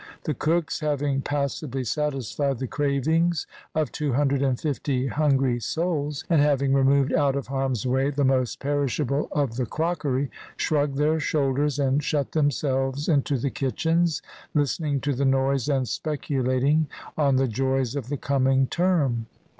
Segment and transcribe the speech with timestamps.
[0.23, 6.41] The cooks, having passably satisfied the cravings of two hundred and fifty hungry souls, and
[6.41, 11.77] having removed out of harm's way the most perishable of the crockery, shrugged their shoulders
[11.77, 14.23] and shut themselves into the kitchens,
[14.55, 19.27] listening to the noise and speculating on the joys of the coming term.